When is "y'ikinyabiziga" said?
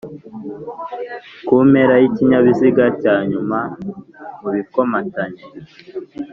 2.01-2.85